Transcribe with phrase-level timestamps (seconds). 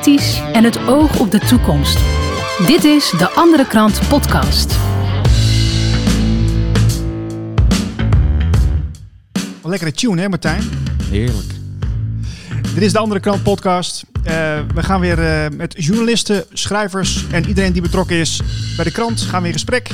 [0.00, 1.98] kritisch en het oog op de toekomst.
[2.66, 4.76] Dit is de Andere Krant Podcast.
[9.62, 10.62] Een lekkere tune, hè Martijn?
[11.10, 11.52] Heerlijk.
[12.74, 14.04] Dit is de Andere Krant Podcast.
[14.18, 14.24] Uh,
[14.74, 18.40] we gaan weer uh, met journalisten, schrijvers en iedereen die betrokken is
[18.76, 19.90] bij de krant gaan we in gesprek.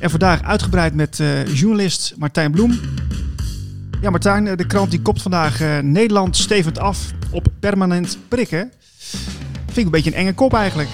[0.00, 2.80] En vandaag uitgebreid met uh, journalist Martijn Bloem.
[4.00, 6.98] Ja, Martijn, de krant die kopt vandaag Nederland stevend af
[7.30, 8.72] op permanent prikken.
[9.66, 10.88] Vind ik een beetje een enge kop eigenlijk.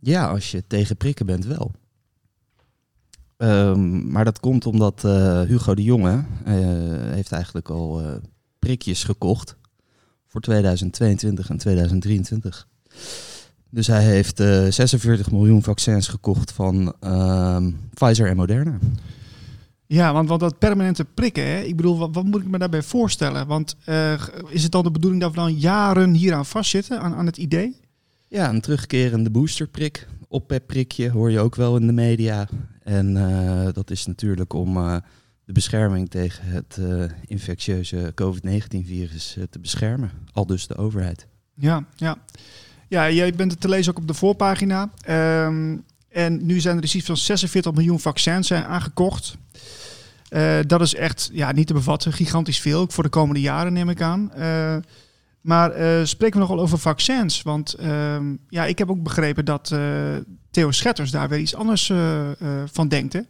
[0.00, 1.72] Ja, als je tegen prikken bent wel.
[3.38, 6.54] Um, maar dat komt omdat uh, Hugo de Jonge uh,
[7.12, 8.14] heeft eigenlijk al uh,
[8.58, 9.56] prikjes gekocht
[10.26, 12.66] voor 2022 en 2023.
[13.70, 18.78] Dus hij heeft 46 miljoen vaccins gekocht van ehm, Pfizer en Moderna.
[19.86, 21.60] Ja, want, want dat permanente prikken, hè?
[21.60, 23.46] ik bedoel, wat, wat, moet ik me daarbij voorstellen?
[23.46, 23.76] Want
[24.48, 27.76] is het dan de bedoeling dat we dan jaren hieraan vastzitten, aan, aan het idee?
[28.28, 30.08] Ja, een terugkerende boosterprik.
[30.28, 32.48] Op prikje hoor je ook wel in de media.
[32.82, 34.96] En uh, dat is natuurlijk om uh,
[35.44, 36.80] de bescherming tegen het
[37.26, 40.10] infectieuze COVID-19-virus te beschermen.
[40.32, 41.26] Al dus de overheid.
[41.54, 42.16] Ja, ja.
[42.88, 44.90] ja, jij bent het te lezen ook op de voorpagina.
[45.08, 49.36] Um, en nu zijn er iets van 46 miljoen vaccins aangekocht.
[50.66, 52.86] Dat is echt ja, niet te bevatten, gigantisch veel.
[52.88, 54.30] Voor de komende jaren neem ik aan.
[55.46, 57.42] Maar uh, spreken we nogal over vaccins?
[57.42, 58.16] Want uh,
[58.48, 59.74] ja, ik heb ook begrepen dat
[60.50, 61.92] Theo Schetters daar weer iets anders
[62.72, 63.12] van denkt.
[63.12, 63.20] Hè?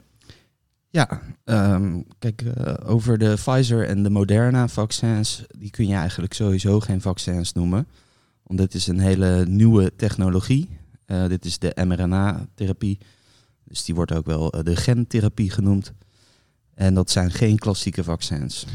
[0.89, 2.43] Ja, um, kijk,
[2.85, 7.87] over de Pfizer en de Moderna vaccins, die kun je eigenlijk sowieso geen vaccins noemen.
[8.43, 10.69] Want dit is een hele nieuwe technologie.
[11.29, 12.99] dit is de mRNA-therapie.
[13.65, 15.93] Dus die wordt ook wel de gentherapie genoemd.
[16.77, 18.67] En dat zijn geen klassieke vaccins.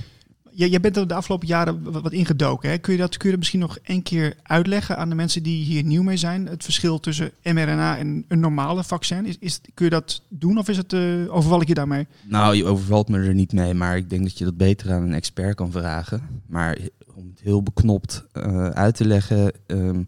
[0.53, 2.69] Jij bent er de afgelopen jaren wat ingedoken.
[2.69, 2.77] Hè?
[2.77, 5.63] Kun, je dat, kun je dat misschien nog één keer uitleggen aan de mensen die
[5.63, 6.47] hier nieuw mee zijn?
[6.47, 9.25] Het verschil tussen mRNA en een normale vaccin.
[9.25, 12.07] Is, is, kun je dat doen of is het, uh, overval ik je daarmee?
[12.23, 13.73] Nou, je overvalt me er niet mee.
[13.73, 16.22] Maar ik denk dat je dat beter aan een expert kan vragen.
[16.45, 16.78] Maar
[17.13, 19.51] om het heel beknopt uh, uit te leggen.
[19.68, 20.07] Um,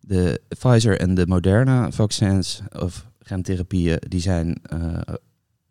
[0.00, 4.60] de Pfizer en de Moderna vaccins of gentherapieën, die zijn...
[4.72, 4.98] Uh,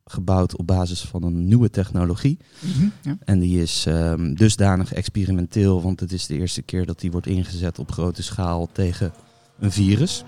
[0.05, 2.37] gebouwd op basis van een nieuwe technologie.
[2.59, 3.17] Mm -hmm, ja.
[3.25, 7.27] En die is um, dusdanig experimenteel, want het is de eerste keer dat die wordt
[7.27, 9.13] ingezet op grote schaal tegen
[9.59, 10.23] een virus.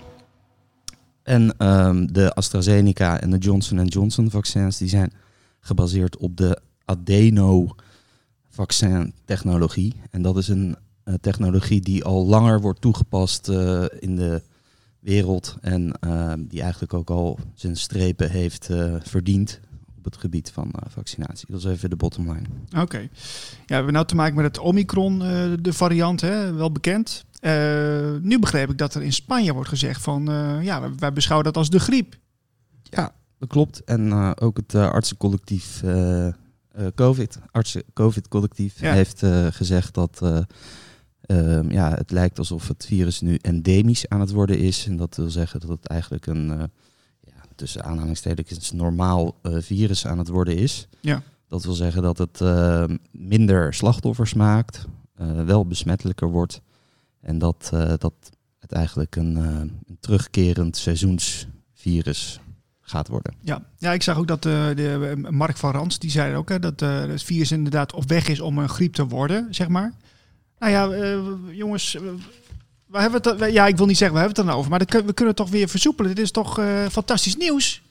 [1.22, 5.12] En um, de AstraZeneca en de Johnson Johnson vaccins die zijn
[5.60, 9.94] gebaseerd op de adeno-vaccin technologie.
[10.10, 14.42] En dat is een uh, technologie die al langer wordt toegepast uh, in de
[15.00, 19.60] wereld en uh, die eigenlijk ook al zijn strepen heeft uh, verdiend
[20.06, 21.46] het gebied van uh, vaccinatie.
[21.50, 22.46] Dat is even de bottom line.
[22.70, 22.80] Oké.
[22.80, 23.02] Okay.
[23.02, 23.08] Ja,
[23.66, 25.18] we hebben nou te maken met het Omicron,
[25.62, 27.24] de variant, hè, wel bekend.
[28.22, 30.24] nu begreep ik dat er in Spanje wordt gezegd van,
[30.62, 32.16] ja, wij beschouwen dat als de griep.
[32.82, 33.84] Ja, dat klopt.
[33.84, 35.82] En ook het artsencollectief
[36.94, 38.92] COVID, artsen COVID collectief, ja.
[38.92, 40.22] heeft gezegd dat
[41.26, 44.86] Um, ja, het lijkt alsof het virus nu endemisch aan het worden is.
[44.86, 46.62] En dat wil zeggen dat het eigenlijk een, uh,
[47.56, 50.88] tussen aanhalingstekens, normaal uh, virus aan het worden is.
[51.00, 51.22] Ja.
[51.48, 54.86] Dat wil zeggen dat het uh, minder slachtoffers maakt,
[55.44, 56.60] wel besmettelijker wordt.
[57.20, 57.68] En dat,
[57.98, 58.14] dat
[58.58, 62.40] het eigenlijk een, een terugkerend seizoensvirus
[62.80, 63.34] gaat worden.
[63.40, 66.58] Ja, ja ik zag ook dat de, de Mark van Rans, die zei ook hè,
[66.58, 69.94] dat het virus inderdaad op weg is om een griep te worden, zeg maar.
[70.58, 72.02] Nou ja, uh, jongens, uh,
[72.86, 74.86] we hebben het, ja, ik wil niet zeggen, we hebben het er over, maar we
[74.86, 76.14] kunnen het toch weer versoepelen.
[76.14, 76.60] Dit is toch
[76.90, 77.82] fantastisch nieuws?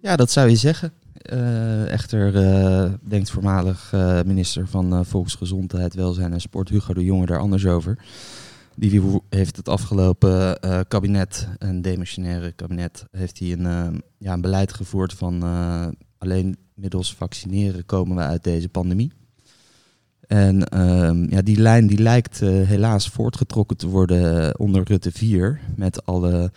[0.00, 0.92] Ja, dat zou je zeggen.
[1.88, 2.32] echter
[3.08, 3.92] denkt voormalig
[4.26, 7.98] minister van Volksgezondheid, Welzijn en Sport, Hugo de Jonge, daar anders over.
[8.74, 10.58] Die heeft het afgelopen
[10.88, 15.42] kabinet, een demissionaire kabinet, heeft hij een, ja, een beleid gevoerd van
[16.18, 19.12] alleen middels vaccineren komen we uit deze pandemie.
[20.26, 25.60] En um, ja, die lijn die lijkt uh, helaas voortgetrokken te worden onder Rutte 4.
[25.76, 26.52] Met alle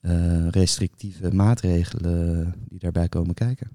[0.00, 3.70] uh, restrictieve maatregelen die daarbij komen kijken.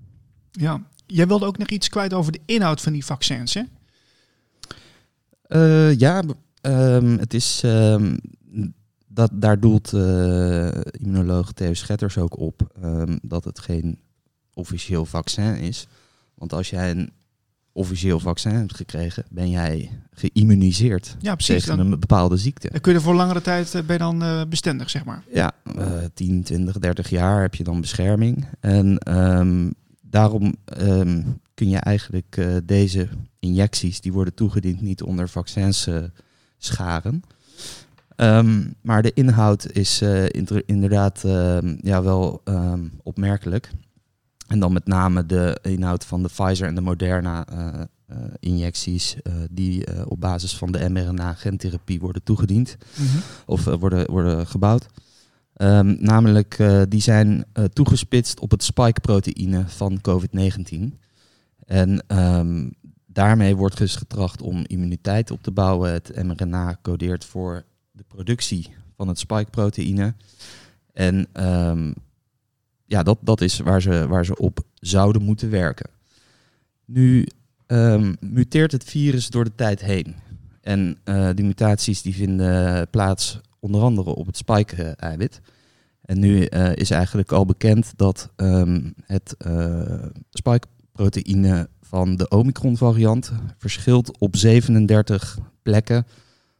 [0.51, 3.61] Ja, jij wilde ook nog iets kwijt over de inhoud van die vaccins, hè?
[5.47, 6.23] Uh, ja,
[6.61, 7.61] um, het is.
[7.65, 8.17] Um,
[9.07, 9.93] dat, daar doelt
[10.91, 12.75] immunoloog Theo Schetters ook op
[13.21, 13.99] dat het geen
[14.53, 15.87] officieel vaccin is.
[16.33, 17.11] Want als jij een
[17.73, 22.69] officieel vaccin hebt gekregen, ben jij geïmmuniseerd ja, precies, tegen een bepaalde ziekte.
[22.71, 25.23] Dan kun je voor langere tijd ben je dan uh, bestendig, zeg maar.
[25.33, 28.45] Ja, uh, 10, 20, 30 jaar heb je dan bescherming.
[28.59, 33.07] En um, daarom um, kun je eigenlijk uh, deze
[33.39, 35.89] injecties, die worden toegediend, niet onder vaccins
[36.57, 37.23] scharen.
[38.21, 40.25] Ehm, maar de inhoud is eh,
[40.65, 43.71] inderdaad ehm, ja, wel ehm, opmerkelijk.
[44.51, 49.21] En dan met name de inhoud van de Pfizer en de Moderna eh, eh, injecties
[49.21, 53.17] eh, die op basis van de mRNA-gentherapie worden toegediend Mhm.
[53.45, 54.85] of worden, worden gebouwd.
[55.53, 60.99] Ehm, namelijk, die zijn toegespitst op het spike-proteïne van COVID-19.
[61.65, 62.69] En ehm,
[63.05, 65.91] daarmee wordt dus getracht om immuniteit op te bouwen.
[65.91, 70.13] Het mRNA codeert voor de productie van het spike-proteïne.
[70.93, 71.91] En ehm,
[72.91, 75.89] ja, dat, dat is waar ze, waar ze op zouden moeten werken.
[76.85, 77.27] Nu
[77.67, 80.15] ehm, muteert het virus door de tijd heen.
[80.61, 85.41] En eh, die mutaties die vinden plaats onder andere op het spike-eiwit.
[86.01, 93.31] En nu eh, is eigenlijk al bekend dat ehm, het eh, spike-proteïne van de Omicron-variant
[93.57, 96.05] verschilt op 37 plekken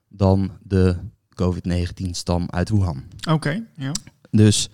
[0.08, 0.96] dan de
[1.36, 3.04] COVID-19-stam uit Wuhan.
[3.30, 3.92] Oké, ja.
[4.30, 4.70] Dus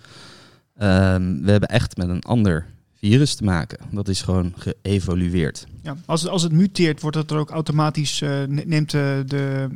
[0.78, 3.78] ehm, we hebben echt met een ander virus te maken.
[3.90, 5.66] Dat is gewoon geëvolueerd.
[5.82, 5.96] ja.
[6.06, 9.68] Als, het, als het muteert, wordt het er ook automatisch, eh, ne- neemt de, de,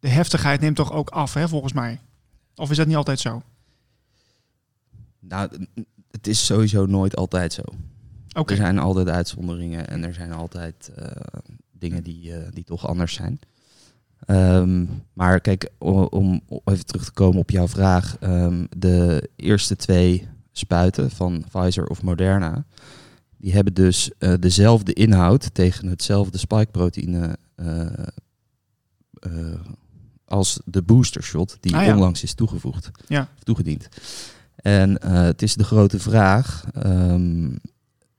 [0.00, 2.00] de heftigheid neemt toch ook af, hè, volgens mij?
[2.54, 3.42] Of is dat niet altijd zo?
[5.20, 5.66] Nou,
[6.10, 7.62] het is sowieso nooit altijd zo.
[8.32, 11.06] Oké, Er zijn altijd uitzonderingen en er zijn altijd eh,
[11.72, 13.40] dingen die, eh, die toch anders zijn.
[14.28, 18.16] Ehm, maar kijk, om even terug te komen op jouw vraag.
[18.20, 22.64] ehm, de eerste twee spuiten van Pfizer of Moderna,
[23.36, 27.86] die hebben dus eh, dezelfde inhoud tegen hetzelfde spike-proteïne eh,
[30.24, 31.92] als de booster shot die Ah, ja.
[31.94, 33.28] onlangs is toegevoegd, Ja.
[33.42, 33.88] toegediend.
[34.56, 37.56] En het is de grote vraag ehm,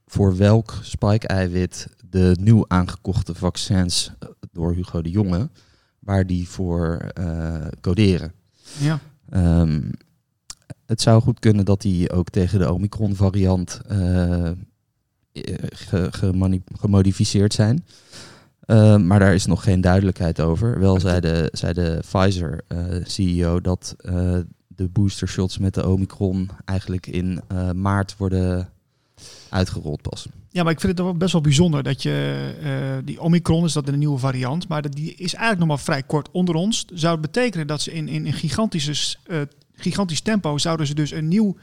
[0.05, 4.11] voor welk spike-eiwit de nieuw aangekochte vaccins
[4.51, 5.49] door Hugo de Jonge,
[6.09, 8.31] waar die voor eh, coderen.
[8.79, 8.99] ja.
[9.29, 9.81] Ehm,
[10.85, 14.53] het zou goed kunnen dat die ook tegen de Omicron-variant eh, eh,
[15.69, 17.85] ge- gemani- gemodificeerd zijn.
[18.65, 20.79] Ehm, maar daar is nog geen duidelijkheid over.
[20.79, 27.41] Wel zei de, zei de Pfizer-CEO dat eh, de boostershots met de Omicron eigenlijk in
[27.47, 28.69] eh, maart worden
[29.49, 30.27] uitgerold pas.
[30.49, 33.73] Ja, maar ik vind het wel best wel bijzonder dat je eh, die Omicron is
[33.73, 36.85] dat een nieuwe variant, maar die is eigenlijk nog maar vrij kort onder ons.
[36.93, 39.41] Zou het betekenen dat ze in, in een gigantische, eh,
[39.75, 41.55] gigantisch tempo zouden ze dus een nieuw,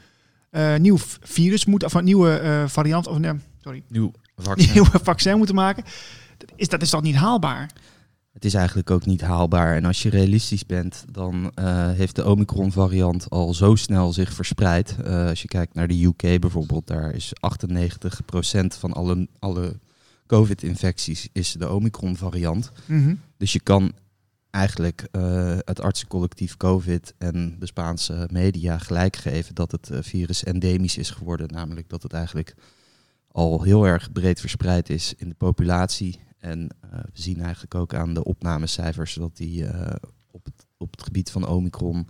[0.49, 3.33] eh, nieuw virus moeten, of een nieuwe variant, of nee,
[3.63, 4.73] sorry, Nieuw vaccin.
[4.73, 5.83] nieuwe vaccin moeten maken?
[6.37, 7.69] Dat is, dat is toch niet haalbaar?
[8.37, 9.75] Het is eigenlijk ook niet haalbaar.
[9.75, 14.95] En als je realistisch bent, dan eh, heeft de Omicron-variant al zo snel zich verspreid.
[15.03, 19.79] Eh, als je kijkt naar de UK bijvoorbeeld, daar is 98% van alle, alle
[20.27, 22.71] COVID-infecties is de Omicron-variant.
[22.85, 23.15] Mhm.
[23.37, 23.91] Dus je kan
[24.49, 30.97] eigenlijk eh, het artsencollectief COVID en de Spaanse media gelijk geven dat het virus endemisch
[30.97, 31.47] is geworden.
[31.47, 32.55] Namelijk dat het eigenlijk
[33.31, 36.19] al heel erg breed verspreid is in de populatie.
[36.47, 39.95] En eh, we zien eigenlijk ook aan de opnamecijfers dat die eh,
[40.31, 42.07] op, het, op het gebied van Omicron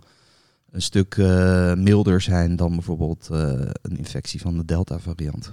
[0.70, 5.50] een stuk eh, milder zijn dan bijvoorbeeld een infectie van de Delta-variant.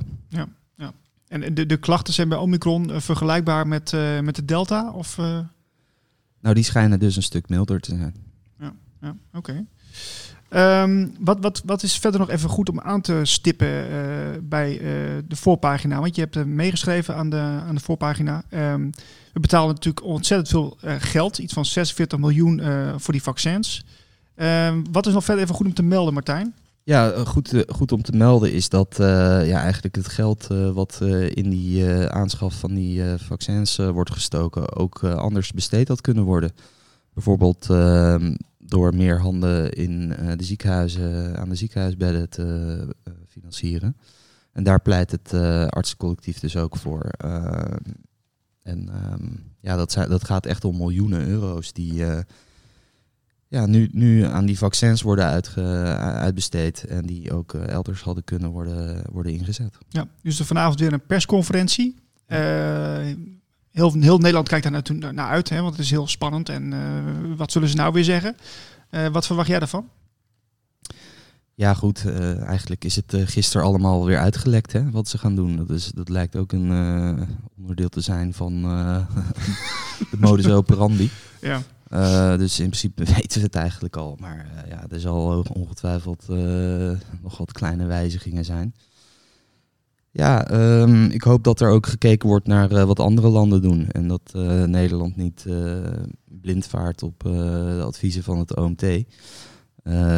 [1.28, 3.92] En de, de klachten zijn bij Omicron vergelijkbaar met,
[4.22, 4.92] met de Delta?
[4.92, 5.18] Of,
[6.40, 8.16] Nou, die schijnen dus een stuk milder te zijn.
[9.02, 9.66] Ja, oké.
[10.50, 13.98] Ehm, wat, wat, wat is verder nog even goed om aan te stippen eh,
[14.42, 14.86] bij eh,
[15.28, 16.00] de voorpagina?
[16.00, 18.44] Want je hebt er meegeschreven aan de, aan de voorpagina.
[18.50, 18.90] Ehm,
[19.34, 23.86] we betalen natuurlijk ontzettend veel eh, geld, iets van 46 miljoen eh, voor die vaccins.
[24.36, 26.54] Ehm, wat is nog verder even goed om te melden, Martijn?
[26.84, 29.08] Ja, eh, goed, eh, goed om te melden is dat eh,
[29.48, 33.78] ja, eigenlijk het geld eh, wat eh, in die eh, aanschaf van die eh, vaccins
[33.78, 36.52] eh, wordt gestoken ook eh, anders besteed had kunnen worden.
[37.14, 37.68] Bijvoorbeeld
[38.68, 43.98] door meer handen in eh, de ziekenhuizen, aan de ziekenhuisbedden te eh, financieren.
[44.52, 47.10] En daar pleit het eh artsencollectief dus ook voor.
[48.64, 52.04] En ehm, ja, dat, dat gaat echt om miljoenen euro's die
[53.48, 55.62] ja, nu, nu aan die vaccins worden uitge,
[56.00, 59.78] uitbesteed en die ook elders hadden kunnen worden, worden ingezet.
[59.90, 61.96] Ja, dus er vanavond weer een persconferentie.
[63.76, 66.50] Heel, heel Nederland kijkt daar naartoe- naar uit, hè, want het is heel spannend.
[66.50, 68.36] En eh, wat zullen ze nou weer zeggen?
[68.90, 69.90] Eh, wat verwacht jij daarvan?
[71.54, 75.56] Ja, goed, eh, eigenlijk is het gisteren allemaal weer uitgelekt hè, wat ze gaan doen.
[75.56, 77.28] Dat, is, dat lijkt ook een
[77.58, 78.62] onderdeel te zijn van
[80.12, 81.10] de modus operandi.
[81.42, 81.62] Ja.
[81.92, 84.18] Uh, dus in principe weten we het eigenlijk al.
[84.20, 86.92] Maar uh, ja, er zal ongetwijfeld uh,
[87.22, 88.74] nog wat kleine wijzigingen zijn.
[90.18, 93.90] Ja, ehm, ik hoop dat er ook gekeken wordt naar eh, wat andere landen doen.
[93.92, 95.76] En dat eh, Nederland niet uh,
[96.26, 98.86] blind vaart op de adviezen van het OMT.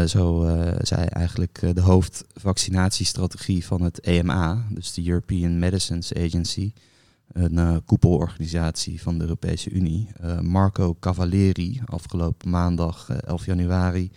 [0.05, 0.45] zo
[0.81, 6.73] zei eigenlijk de hoofdvaccinatiestrategie van het EMA, dus de European Medicines Agency,
[7.31, 10.09] een koepelorganisatie van de Europese Unie.
[10.41, 14.11] Marco Cavalleri, afgelopen maandag 11 januari,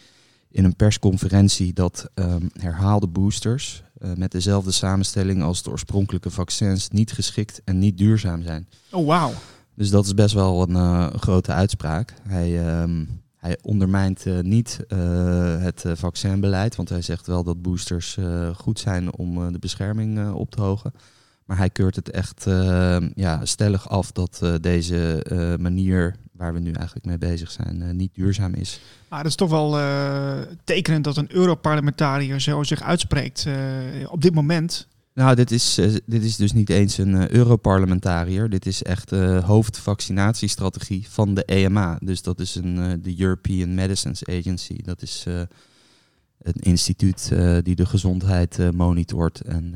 [0.51, 6.89] in een persconferentie dat um, herhaalde boosters uh, met dezelfde samenstelling als de oorspronkelijke vaccins
[6.89, 8.69] niet geschikt en niet duurzaam zijn.
[8.91, 9.33] Oh, wauw.
[9.75, 12.15] Dus dat is best wel een uh, grote uitspraak.
[12.29, 14.79] Hij, um, hij ondermijnt uh, niet
[15.59, 18.19] het vaccinbeleid, want hij zegt wel dat boosters
[18.55, 20.93] goed zijn om de bescherming op te hogen.
[21.45, 22.45] Maar hij keurt het echt
[23.15, 25.25] ja, stellig af dat deze
[25.61, 28.81] manier waar we nu eigenlijk mee bezig zijn, uh, niet duurzaam is.
[29.09, 33.55] Maar dat is toch wel uh, tekenend dat een Europarlementariër zo zich uitspreekt uh,
[34.13, 34.89] op dit moment.
[35.15, 35.75] Nou, dit is,
[36.07, 38.51] dit is dus niet eens een Europarlementariër.
[38.51, 41.99] Dit is echt de hoofdvaccinatiestrategie van de EMA.
[42.03, 44.77] Dus dat is een, de European Medicines Agency.
[44.83, 45.25] Dat is
[46.39, 47.33] een instituut
[47.63, 49.75] die de gezondheid monitort en,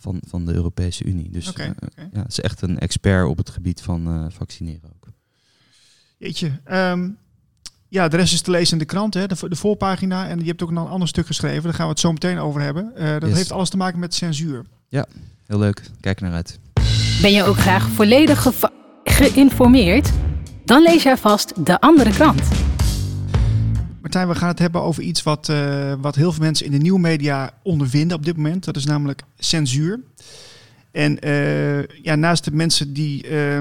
[0.00, 1.30] van, van de Europese Unie.
[1.30, 2.08] Dus okay, okay.
[2.12, 4.95] ja, het is echt een expert op het gebied van vaccineren.
[6.16, 6.50] Jeetje.
[6.72, 7.16] Um,
[7.88, 10.28] ja, de rest is te lezen in de krant, hè, de, de, voorpagina.
[10.28, 12.38] En je hebt ook nog een ander stuk geschreven, daar gaan we het zo meteen
[12.38, 12.92] over hebben.
[12.96, 13.36] Uh, dat Yes.
[13.36, 14.64] heeft alles te maken met censuur.
[14.88, 15.06] Ja,
[15.46, 15.82] heel leuk.
[16.00, 16.58] Kijk naar uit.
[17.22, 18.46] Ben je ook graag volledig
[19.04, 20.10] geïnformeerd?
[20.64, 22.42] Dan lees jij vast de andere krant.
[24.00, 26.78] Martijn, we gaan het hebben over iets wat, uh, wat heel veel mensen in de
[26.78, 28.64] nieuwmedia ondervinden op dit moment.
[28.64, 30.00] Dat is namelijk censuur.
[30.92, 33.60] En uh, ja, naast de mensen die, uh,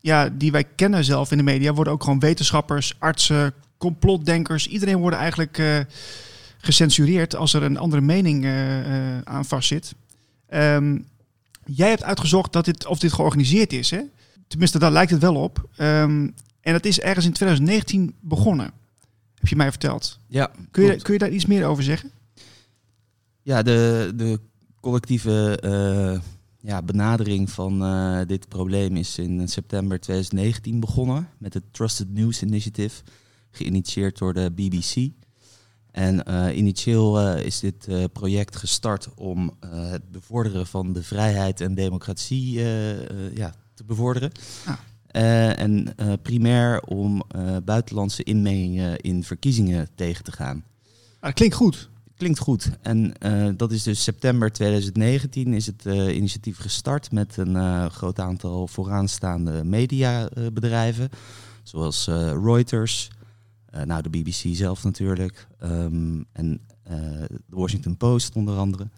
[0.00, 4.66] ja, die wij kennen zelf in de media, worden ook gewoon wetenschappers, artsen, complotdenkers.
[4.66, 5.78] Iedereen wordt eigenlijk uh,
[6.58, 9.94] gecensureerd als er een andere mening uh, aan vastzit.
[10.54, 11.06] Um,
[11.64, 13.90] jij hebt uitgezocht dat dit, of dit georganiseerd is.
[13.90, 14.00] Hè?
[14.46, 15.68] Tenminste, daar lijkt het wel op.
[15.78, 18.70] Um, en dat is ergens in 2019 begonnen.
[19.34, 20.18] Heb je mij verteld.
[20.26, 22.10] Ja, kun, je, kun je daar iets meer over zeggen?
[23.42, 24.40] Ja, de, de
[24.80, 26.20] collectieve uh,
[26.60, 32.42] ja, benadering van uh, dit probleem is in september 2019 begonnen met het Trusted News
[32.42, 33.02] Initiative,
[33.50, 35.08] geïnitieerd door de BBC.
[35.90, 41.74] En uh, initieel uh, is dit project gestart om het bevorderen van de vrijheid en
[41.74, 42.52] democratie
[43.34, 44.32] ja, te bevorderen.
[44.64, 45.58] Ah.
[45.58, 47.22] en primair om
[47.64, 50.64] buitenlandse inmengingen in verkiezingen tegen te gaan.
[51.20, 51.90] Ah, dat klinkt goed.
[52.20, 52.70] Klinkt goed.
[52.82, 53.12] En
[53.56, 55.84] dat is dus september 2019 is het
[56.14, 61.08] initiatief gestart met een groot aantal vooraanstaande mediabedrijven.
[61.62, 62.06] Zoals
[62.42, 63.10] Reuters,
[63.84, 65.46] nou, de BBC zelf natuurlijk.
[65.62, 68.88] Um, en de Washington Post onder andere.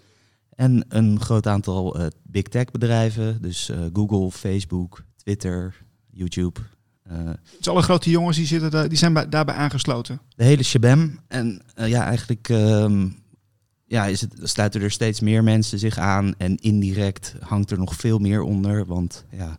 [0.55, 3.43] En een groot aantal big tech bedrijven.
[3.43, 6.61] Dus Google, Facebook, Twitter, YouTube.
[7.57, 10.21] Dus alle grote jongens die, zitten daar, die zijn bij, daarbij aangesloten?
[10.37, 11.21] De hele shabam.
[11.29, 13.17] En ja, eigenlijk um,
[13.85, 16.35] ja, is het, sluiten er steeds meer mensen zich aan.
[16.39, 18.87] En indirect hangt er nog veel meer onder.
[18.87, 19.59] Want ja...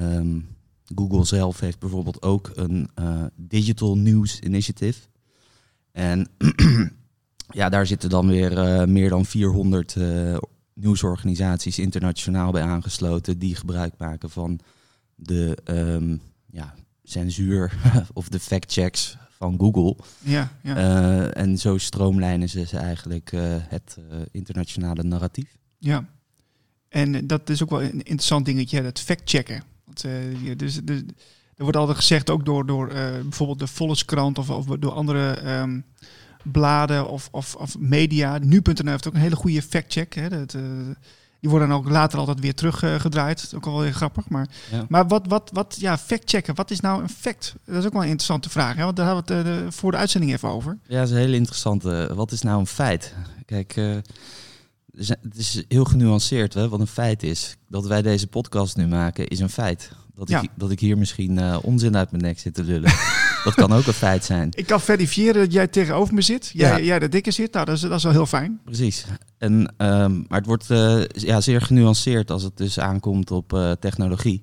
[0.00, 0.54] Um,
[0.94, 5.00] Google zelf heeft bijvoorbeeld ook een uh, Digital News Initiative.
[5.92, 6.28] En
[7.50, 10.36] ja, daar zitten dan weer meer dan 400 uh,
[10.74, 14.60] nieuwsorganisaties internationaal bij aangesloten die gebruik maken van
[15.14, 16.20] de um,
[16.54, 17.72] ja, censuur
[18.12, 19.96] of de fact-checks van Google.
[20.20, 20.76] Ja, ja.
[20.76, 23.32] Uh, en zo stroomlijnen ze, ze eigenlijk
[23.68, 23.98] het
[24.30, 25.56] internationale narratief.
[25.78, 26.08] Ja,
[26.88, 29.62] en dat is ook wel een interessant dingetje, dat fact-checken.
[29.84, 30.04] Want,
[30.58, 31.00] dus, dus,
[31.56, 32.88] er wordt altijd gezegd, ook door, door
[33.22, 35.84] bijvoorbeeld de Volkskrant of, of door andere um,
[36.42, 38.38] bladen of, of, of media.
[38.38, 40.14] Nu.nl heeft ook een hele goede factcheck.
[40.14, 40.56] Hè, dat,
[41.44, 43.36] die worden dan ook later altijd weer teruggedraaid.
[43.36, 44.28] Dat is ook wel weer grappig.
[44.28, 44.86] Maar, ja.
[44.88, 47.54] maar wat, wat, wat, ja, factchecken, wat is nou een fact?
[47.64, 48.76] Dat is ook wel een interessante vraag.
[48.76, 48.84] Hè?
[48.84, 50.78] Want daar hebben we het de, voor de uitzending even over.
[50.86, 52.10] Ja, dat is een hele interessante.
[52.14, 53.14] Wat is nou een feit?
[53.46, 53.74] Kijk,
[54.96, 57.56] het is heel genuanceerd hè, wat een feit is.
[57.68, 59.90] Dat wij deze podcast nu maken is een feit.
[60.14, 60.42] Dat, ja.
[60.42, 62.92] ik, dat ik hier misschien uh, onzin uit mijn nek zit te lullen.
[63.44, 64.48] dat kan ook een feit zijn.
[64.54, 66.50] Ik kan verifiëren dat jij tegenover me zit.
[66.52, 66.84] Jij, ja.
[66.84, 67.52] jij de dikke zit.
[67.52, 68.60] Nou, dat is, dat is wel heel fijn.
[68.64, 69.04] Precies.
[69.38, 73.72] En, um, maar het wordt uh, ja, zeer genuanceerd als het dus aankomt op uh,
[73.72, 74.42] technologie.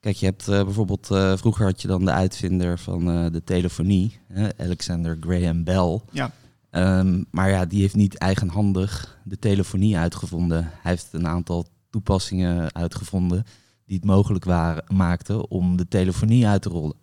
[0.00, 1.06] Kijk, je hebt bijvoorbeeld...
[1.38, 4.18] vroeger had je dan de uitvinder van de telefonie.
[4.56, 6.00] Alexander Graham Bell.
[6.10, 6.30] Ja.
[6.70, 10.70] Um, maar ja, die heeft niet eigenhandig de telefonie uitgevonden.
[10.82, 13.44] Hij heeft een aantal toepassingen uitgevonden
[13.86, 16.96] die het mogelijk waren, maakten om de telefonie uit te rollen.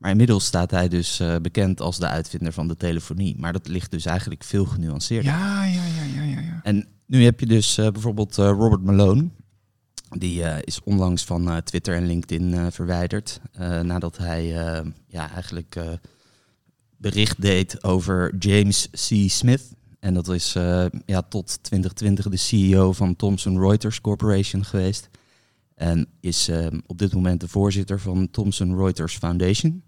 [0.00, 3.36] Maar inmiddels staat hij dus uh, bekend als de uitvinder van de telefonie.
[3.38, 5.32] Maar dat ligt dus eigenlijk veel genuanceerder.
[5.32, 6.40] Ja, ja, ja, ja, ja.
[6.40, 6.60] ja.
[6.62, 9.28] En nu heb je dus eh, bijvoorbeeld eh, Robert Malone.
[10.18, 13.40] Die eh, is onlangs van eh, Twitter en LinkedIn eh, verwijderd.
[13.52, 15.88] eh, nadat hij eh, ja, eigenlijk eh,
[16.96, 19.30] bericht deed over James C.
[19.30, 19.62] Smith.
[19.98, 25.08] En dat is eh, ja, tot 2020 de CEO van Thomson Reuters Corporation geweest.
[25.74, 29.82] En is eh, op dit moment de voorzitter van Thomson Reuters Foundation.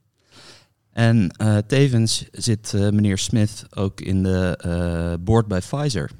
[0.93, 6.11] En eh, tevens zit eh, meneer Smith ook in de eh, board bij Pfizer.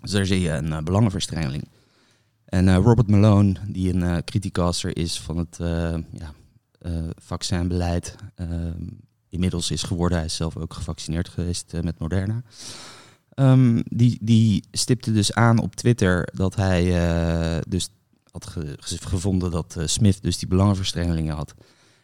[0.00, 1.68] Dus daar zie je een belangenverstrengeling.
[2.44, 5.56] En Robert Malone, die een criticaster is van het
[6.10, 6.32] ja,
[7.14, 8.16] vaccinbeleid,
[9.28, 12.42] inmiddels is geworden, hij is zelf ook gevaccineerd geweest met Moderna.
[13.34, 16.84] Um, die, die stipte dus aan op Twitter dat hij
[17.68, 17.88] dus
[18.30, 21.54] had ge gevonden dat Smith dus die belangenverstrengelingen had.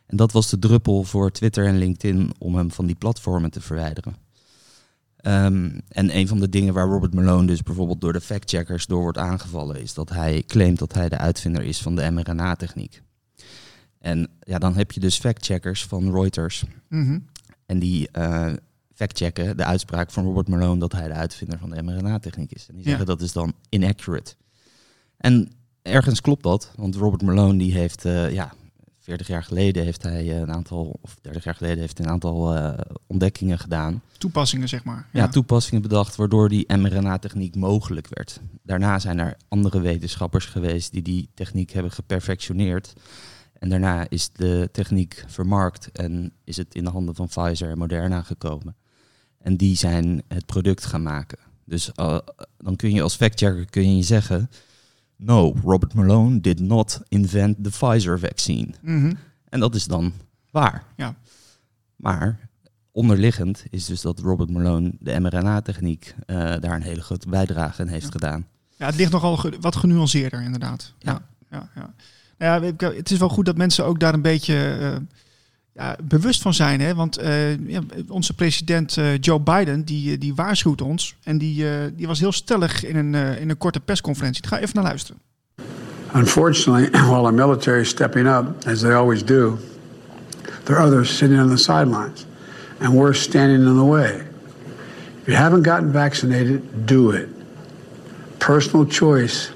[0.09, 3.61] En dat was de druppel voor Twitter en LinkedIn om hem van die platformen te
[3.61, 4.17] verwijderen.
[5.23, 9.01] Um, en een van de dingen waar Robert Malone dus bijvoorbeeld door de factcheckers door
[9.01, 13.03] wordt aangevallen, is dat hij claimt dat hij de uitvinder is van de mRNA-techniek.
[13.99, 16.65] En ja, dan heb je dus factcheckers van Reuters.
[16.65, 17.01] Mhm.
[17.01, 17.27] Mm -hmm.
[17.67, 18.53] En die uh,
[18.95, 22.67] factchecken de uitspraak van Robert Malone dat hij de uitvinder van de mRNA-techniek is.
[22.69, 23.13] En die zeggen ja.
[23.13, 24.35] dat is dan inaccurate.
[25.17, 28.55] En ergens klopt dat, want Robert Malone die heeft uh, ja,
[29.09, 32.57] 40 jaar geleden heeft hij een aantal, of 30 jaar geleden heeft hij een aantal
[32.57, 32.73] uh,
[33.07, 34.03] ontdekkingen gedaan.
[34.19, 35.07] Toepassingen, zeg maar.
[35.13, 38.41] Ja, ja toepassingen bedacht waardoor die mRNA-techniek mogelijk werd.
[38.63, 42.93] Daarna zijn er andere wetenschappers geweest die die techniek hebben geperfectioneerd.
[43.59, 47.79] En daarna is de techniek vermarkt en is het in de handen van Pfizer en
[47.79, 48.77] Moderna gekomen.
[49.39, 51.39] En die zijn het product gaan maken.
[51.65, 52.19] Dus uh,
[52.59, 54.51] dan kun je als factchecker kun je zeggen...
[55.21, 58.75] No, Robert Malone did not invent the Pfizer vaccine.
[58.83, 59.19] Mm -hmm.
[59.49, 60.13] En dat is dan
[60.51, 60.85] waar.
[60.97, 61.15] Ja.
[61.97, 62.49] Maar
[62.93, 67.89] onderliggend is dus dat Robert Malone de mRNA-techniek uh, daar een hele grote bijdrage in
[67.89, 68.11] heeft ja.
[68.11, 68.47] gedaan.
[68.77, 70.95] Ja, het ligt nogal ge wat genuanceerder inderdaad.
[70.99, 71.23] Ja.
[71.51, 71.95] Ja, ja,
[72.39, 74.97] Nou ja, het is wel goed dat mensen ook daar een beetje uh,
[76.03, 76.81] bewust van zijn.
[76.81, 76.95] Hè?
[76.95, 81.15] Want uh, ja, onze president Joe Biden, die, die waarschuwt ons.
[81.23, 81.65] En die,
[81.95, 84.43] die was heel stellig in een, in een korte persconferentie.
[84.43, 85.21] Ik ga even naar luisteren.
[86.15, 89.59] Unfortunately, while our military is stepping up, as they always do,
[90.65, 92.27] there are others sitting on the sidelines.
[92.81, 94.23] And we're standing in the way.
[95.23, 97.29] If you haven't gotten vaccinated, do it.
[98.39, 99.51] Personal choice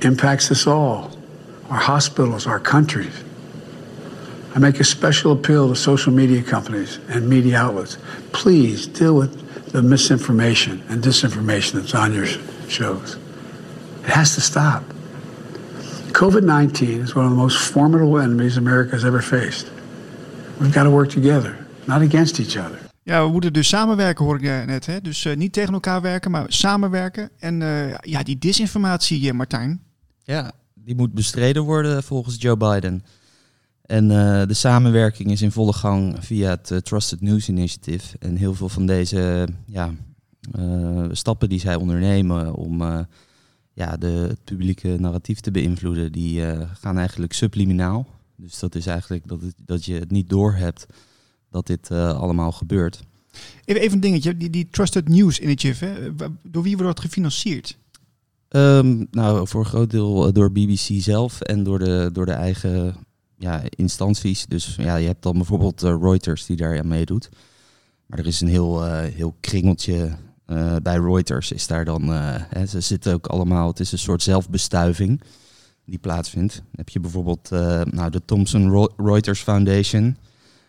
[0.00, 1.10] impacts us all,
[1.70, 3.12] our hospitals, our countries.
[4.54, 7.98] I make a special appeal to social media companies and media outlets.
[8.32, 9.32] Please deal with
[9.72, 12.26] the misinformation and disinformation that's on your
[12.68, 13.16] shows.
[14.04, 14.82] It has to stop.
[16.12, 19.66] COVID 19 is one of the most formidable enemies America has ever faced.
[20.60, 22.78] We've got to work together, not against each other.
[23.02, 24.86] Ja, we moeten dus samenwerken, hoor ik net.
[24.86, 25.00] Hè?
[25.00, 27.30] Dus uh, niet tegen elkaar werken, maar samenwerken.
[27.38, 29.80] En uh, ja, die disinformatie, Martijn.
[30.22, 33.04] Ja, die moet bestreden worden volgens Joe Biden.
[33.84, 38.16] En uh, de samenwerking is in volle gang via het uh, Trusted News Initiative.
[38.18, 39.94] En heel veel van deze ja,
[40.58, 42.82] uh, stappen die zij ondernemen om
[43.72, 46.42] ja, de, het publieke narratief te beïnvloeden, die
[46.80, 48.06] gaan eigenlijk subliminaal.
[48.36, 50.86] Dus dat is eigenlijk dat, het, dat je het niet doorhebt
[51.50, 53.02] dat dit allemaal gebeurt.
[53.64, 56.14] Even, even een dingetje, die, die Trusted News Initiative, hè?
[56.42, 57.78] door wie wordt dat gefinancierd?
[58.48, 62.96] Um, nou, voor een groot deel door BBC zelf en door de, door de eigen
[63.44, 64.46] ja, instanties.
[64.46, 67.28] Dus ja, je hebt dan bijvoorbeeld uh, Reuters die daar aan meedoet.
[68.06, 71.52] Maar er is een heel, uh, heel kringeltje uh, bij Reuters.
[71.52, 75.22] Is daar dan, hè, ze zitten ook allemaal, het is een soort zelfbestuiving
[75.84, 76.54] die plaatsvindt.
[76.54, 77.50] Dan heb je bijvoorbeeld
[77.90, 80.16] nou, de Thomson Reuters Foundation.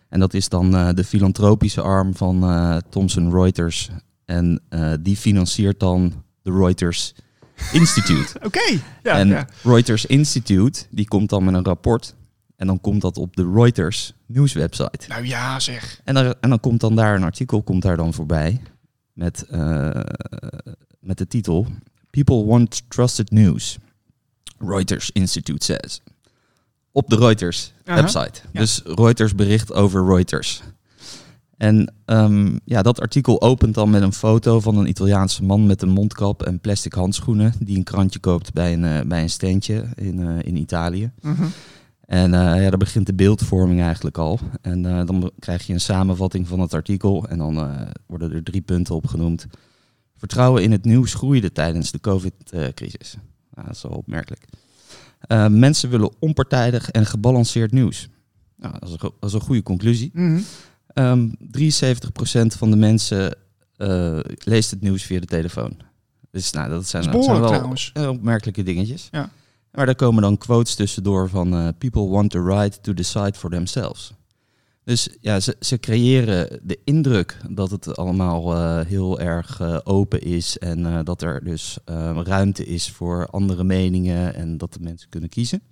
[0.08, 2.40] En dat is dan de filantropische arm van
[2.88, 3.90] Thomson Reuters.
[4.24, 4.62] En
[5.00, 6.12] die financiert dan
[6.42, 7.14] de Reuters
[7.72, 8.34] Institute.
[8.36, 8.46] Oké.
[8.46, 8.80] Okay.
[9.02, 9.48] Ja, en ja.
[9.62, 12.14] Reuters Institute, die komt dan met een rapport.
[12.56, 15.08] En dan komt dat op de Reuters nieuwswebsite.
[15.08, 16.00] Nou ja, zeg.
[16.04, 18.60] En dan, en dan komt dan daar een artikel komt daar dan voorbij.
[19.12, 19.90] Met, uh,
[21.00, 21.66] met de titel
[22.10, 23.78] People want trusted news.
[24.58, 26.00] Reuters Institute says.
[26.92, 27.96] Op de Reuters uh -huh.
[27.96, 28.40] website.
[28.52, 30.62] Dus Reuters bericht over Reuters.
[31.56, 35.82] En um, ja, dat artikel opent dan met een foto van een Italiaanse man met
[35.82, 37.52] een mondkap en plastic handschoenen.
[37.58, 41.10] Die een krantje koopt bij een, uh, bij een steentje in, uh, in Italië.
[41.22, 41.46] Uh -huh.
[42.06, 44.38] En uh, ja, daar begint de beeldvorming eigenlijk al.
[44.60, 47.28] En uh, dan krijg je een samenvatting van het artikel.
[47.28, 49.46] En dan uh, worden er drie punten opgenoemd.
[50.16, 53.16] Vertrouwen in het nieuws groeide tijdens de COVID-crisis.
[53.54, 54.44] Nou, dat is wel opmerkelijk.
[55.50, 58.08] mensen willen onpartijdig en gebalanceerd nieuws.
[58.56, 60.10] Nou, dat, is een, dat is een goede conclusie.
[60.12, 60.44] Mm
[60.94, 61.04] -hmm.
[61.04, 63.36] um, 73% van de mensen
[64.38, 65.76] leest het nieuws via de telefoon.
[66.36, 69.08] Dus nou, dat zijn, dat behoorlijk wel eh, opmerkelijke dingetjes.
[69.10, 69.30] Ja.
[69.76, 73.50] Maar daar komen dan quotes tussendoor van eh, people want the right to decide for
[73.50, 74.12] themselves.
[74.84, 80.20] Dus ja, ze, ze creëren de indruk dat het allemaal eh, heel erg eh, open
[80.20, 81.78] is en dat er dus
[82.24, 85.62] ruimte is voor andere meningen en dat de mensen kunnen kiezen.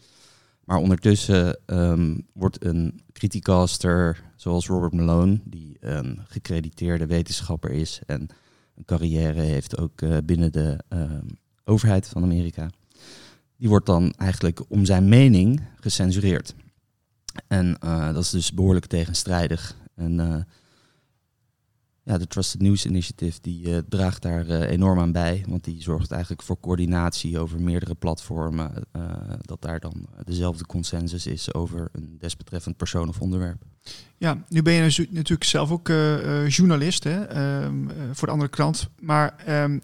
[0.64, 8.20] Maar ondertussen ehm, wordt een criticaster zoals Robert Malone, die een gecrediteerde wetenschapper is en
[8.76, 11.26] een carrière heeft ook binnen de ehm,
[11.64, 12.70] overheid van Amerika,
[13.56, 16.54] die wordt dan eigenlijk om zijn mening gecensureerd.
[17.46, 19.76] En eh, dat is dus behoorlijk tegenstrijdig.
[19.94, 20.40] En eh,
[22.02, 25.44] ja, de Trusted News Initiative die eh, draagt daar enorm aan bij.
[25.48, 28.72] Want die zorgt eigenlijk voor coördinatie over meerdere platformen.
[29.40, 33.62] dat daar dan dezelfde consensus is over een desbetreffend persoon of onderwerp.
[34.16, 35.88] Ja, nu ben je natu- natuurlijk zelf ook
[36.48, 38.88] journalist hè, ehm, eh, voor de andere krant.
[39.00, 39.78] Maar ehm,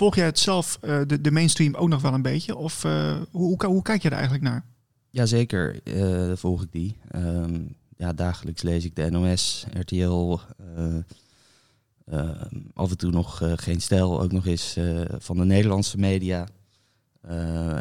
[0.00, 2.56] volg jij het zelf, eh, de, de mainstream, ook nog wel een beetje?
[2.56, 4.64] Of eh, hoe, hoe, kijk je er eigenlijk naar?
[5.10, 6.96] Jazeker, eh volg ik die.
[7.10, 7.60] Ehm,
[7.96, 10.96] ja, dagelijks lees ik de NOS, RTL, eh,
[12.06, 14.78] ehm, af en toe nog geen stijl, ook nog eens
[15.18, 16.48] van de Nederlandse media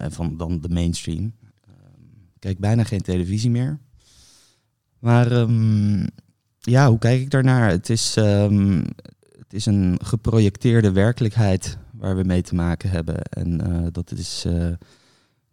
[0.02, 1.34] en van dan de mainstream.
[1.42, 2.04] Ehm,
[2.34, 3.80] ik kijk bijna geen televisie meer.
[5.00, 5.48] Maar
[6.60, 7.70] ja, hoe kijk ik daarnaar?
[7.70, 13.22] Het is, het is een geprojecteerde werkelijkheid waar we mee te maken hebben.
[13.24, 14.44] En eh, dat is...
[14.46, 14.66] eh,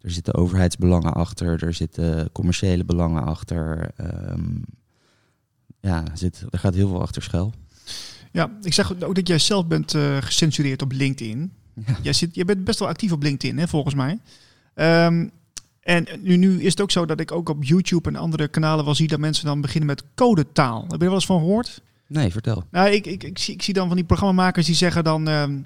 [0.01, 3.91] er zitten overheidsbelangen achter, er zitten commerciële belangen achter.
[3.95, 4.55] ehm,
[5.81, 7.53] ja, zit, er gaat heel veel achter schuil.
[8.31, 11.51] Ja, ik zeg ook dat jij zelf bent eh, gecensureerd op LinkedIn.
[11.73, 11.97] Ja.
[12.01, 14.19] Jij, zit, jij bent best wel actief op LinkedIn, hè, volgens mij.
[14.73, 15.27] Ehm,
[15.81, 18.85] en nu, nu is het ook zo dat ik ook op YouTube en andere kanalen
[18.85, 20.81] wel zie dat mensen dan beginnen met codetaal.
[20.81, 21.81] Heb je er wel eens van gehoord?
[22.07, 22.63] Nee, vertel.
[22.71, 25.59] Nou, ik, ik, ik, zie, ik zie dan van die programmamakers die zeggen dan, ehm,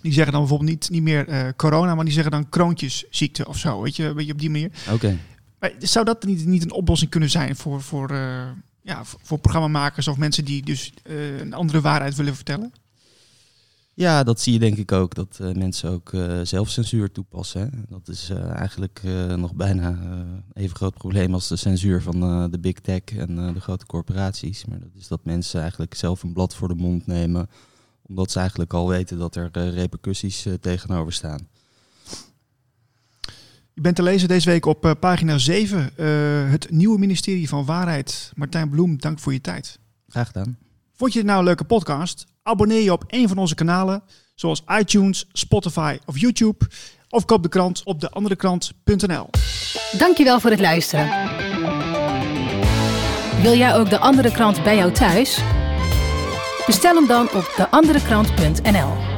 [0.00, 3.58] die zeggen dan bijvoorbeeld niet, niet meer eh, corona, maar die zeggen dan kroontjesziekte of
[3.58, 3.80] zo.
[3.82, 4.70] Weet je, een beetje op die manier.
[4.92, 5.18] Oké.
[5.58, 8.46] Maar zou dat niet, niet een oplossing kunnen zijn voor, voor, eh,
[8.82, 12.72] ja, voor, voor programmamakers of mensen die dus eh, een andere waarheid willen vertellen?
[13.94, 17.60] Ja, dat zie je denk ik ook, dat mensen ook zelfcensuur toepassen.
[17.60, 17.68] Hè.
[17.88, 19.02] Dat is eigenlijk
[19.36, 19.98] nog bijna
[20.52, 24.64] even groot probleem als de censuur van de big tech en de grote corporaties.
[24.64, 27.48] Maar dat is dat mensen eigenlijk zelf een blad voor de mond nemen,
[28.08, 31.48] omdat ze eigenlijk al weten dat er eh, repercussies eh, tegenover staan.
[33.74, 35.90] Je bent te lezen deze week op eh, pagina 7.
[35.96, 38.32] eh, het nieuwe ministerie van Waarheid.
[38.34, 39.78] Martijn Bloem, dank voor je tijd.
[40.08, 40.58] Graag gedaan.
[40.94, 42.26] Vond je het nou een leuke podcast?
[42.42, 44.02] Abonneer je op een van onze kanalen,
[44.34, 46.66] zoals iTunes, Spotify of YouTube.
[47.08, 49.30] Of koop de krant op deanderekrant.nl.
[49.98, 51.06] Dankjewel voor het luisteren.
[53.42, 55.40] Wil jij ook de andere krant bij jou thuis?
[56.68, 59.17] Bestel hem dan op deanderekrant.nl.